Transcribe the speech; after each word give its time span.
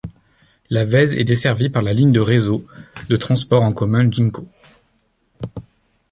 La 0.71 0.83
Vèze 0.83 1.15
est 1.15 1.23
desservi 1.23 1.69
par 1.69 1.83
la 1.83 1.93
ligne 1.93 2.11
du 2.11 2.21
réseau 2.21 2.65
de 3.07 3.15
transport 3.17 3.61
en 3.61 3.71
commun 3.71 4.09
Ginko. 4.11 4.47